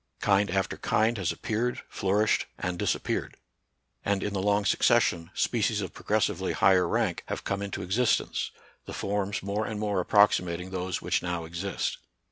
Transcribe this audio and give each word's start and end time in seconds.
Kind 0.19 0.49
after 0.49 0.77
kind 0.77 1.15
has 1.19 1.31
appeared, 1.31 1.83
flourished, 1.87 2.47
and 2.57 2.79
disappeared; 2.79 3.37
and, 4.03 4.23
in 4.23 4.33
the 4.33 4.41
long 4.41 4.65
succession, 4.65 5.29
species 5.35 5.79
of 5.79 5.93
progressively 5.93 6.53
higher 6.53 6.87
rank 6.87 7.21
have 7.27 7.43
come 7.43 7.59
NATURAL 7.59 7.85
SCIENCE 7.87 7.97
AND 7.97 7.97
RELIGION. 7.99 8.25
35 8.25 8.25
into 8.25 8.31
existence, 8.31 8.63
the 8.87 8.99
forms 8.99 9.43
more 9.43 9.67
and 9.67 9.79
more 9.79 10.01
ap 10.01 10.07
proximating 10.09 10.71
those 10.71 11.03
which 11.03 11.21
now 11.21 11.45
exist. 11.45 11.99